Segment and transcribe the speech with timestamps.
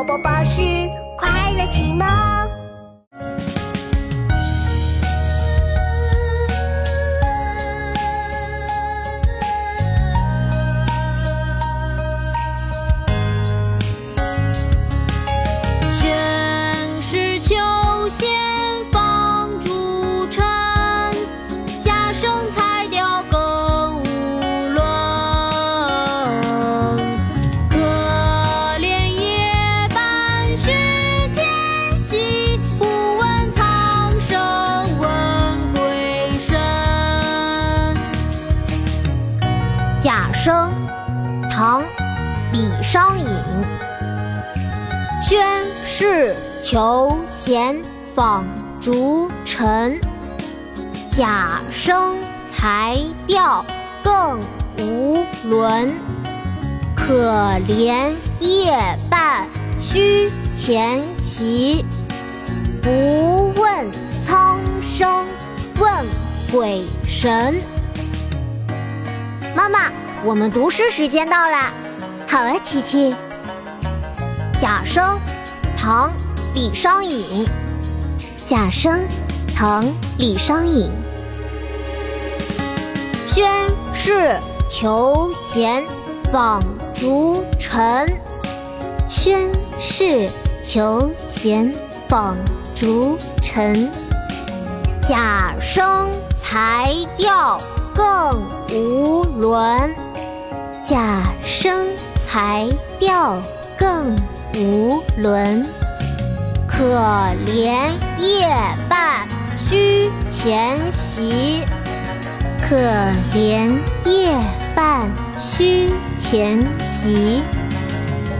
[0.00, 0.62] 宝宝巴士
[1.14, 2.59] 快乐启蒙。
[40.02, 40.72] 贾生，
[41.50, 41.82] 唐·
[42.52, 43.26] 李商隐。
[45.20, 47.78] 宣室求贤
[48.14, 48.46] 访
[48.80, 50.00] 逐臣，
[51.10, 52.16] 贾生
[52.50, 53.62] 才调
[54.02, 54.40] 更
[54.78, 55.92] 无伦。
[56.96, 58.72] 可怜夜
[59.10, 59.46] 半
[59.78, 61.84] 虚前席，
[62.82, 63.86] 不问
[64.26, 65.26] 苍生
[65.78, 66.06] 问
[66.50, 67.60] 鬼神。
[69.60, 69.78] 妈妈，
[70.24, 71.70] 我们读诗时间到了。
[72.26, 73.14] 好啊，琪琪。
[74.58, 75.20] 贾生，
[75.76, 76.08] 唐·
[76.54, 77.46] 李商隐。
[78.46, 79.02] 贾生，
[79.54, 79.84] 唐·
[80.16, 80.90] 李商隐。
[83.26, 84.34] 宣室
[84.66, 85.84] 求贤
[86.32, 86.58] 访
[86.94, 88.08] 逐臣，
[89.10, 90.26] 宣室
[90.64, 91.70] 求贤
[92.08, 92.34] 访
[92.74, 93.90] 逐臣。
[95.06, 97.60] 贾生才调
[97.94, 98.42] 更
[98.72, 99.94] 无伦，
[100.88, 101.86] 假声
[102.26, 102.68] 才
[102.98, 103.36] 调
[103.76, 104.14] 更
[104.54, 105.66] 无伦。
[106.68, 106.84] 可
[107.46, 108.48] 怜夜
[108.88, 109.26] 半
[109.56, 111.64] 虚前席，
[112.60, 112.76] 可
[113.34, 114.38] 怜夜
[114.74, 117.42] 半虚前席。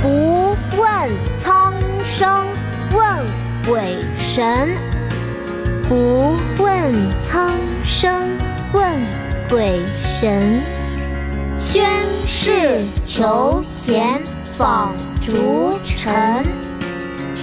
[0.00, 2.46] 不问苍生
[2.92, 3.26] 问
[3.66, 4.70] 鬼神，
[5.88, 6.92] 不问
[7.28, 7.52] 苍
[7.84, 8.26] 生
[9.48, 10.60] 鬼神。
[11.56, 11.88] 宣
[12.26, 14.20] 誓求贤
[14.52, 16.44] 访逐臣，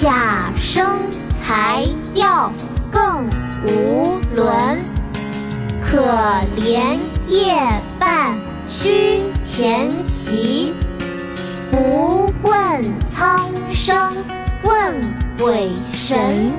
[0.00, 1.00] 假声
[1.40, 2.52] 才调
[2.90, 3.24] 更
[3.66, 4.78] 无伦。
[5.84, 6.00] 可
[6.56, 6.98] 怜
[7.28, 7.54] 夜
[7.98, 8.34] 半
[8.68, 10.74] 虚前席，
[11.70, 13.40] 不问苍
[13.72, 14.16] 生
[14.62, 14.94] 问
[15.38, 16.50] 鬼神。